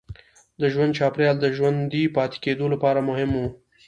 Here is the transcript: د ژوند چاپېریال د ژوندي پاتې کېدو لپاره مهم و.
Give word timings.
د 0.61 0.63
ژوند 0.73 0.95
چاپېریال 0.99 1.37
د 1.41 1.45
ژوندي 1.55 2.03
پاتې 2.17 2.37
کېدو 2.45 2.65
لپاره 2.73 2.99
مهم 3.09 3.31
و. 3.35 3.41